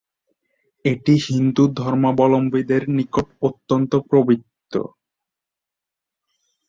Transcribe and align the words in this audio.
এটি 0.85 1.13
হিন্দু 1.27 1.63
ধর্মাবলম্বীদের 1.79 2.83
নিকট 2.97 3.15
অত্যন্ত 3.47 3.91
পবিত্র। 4.11 4.75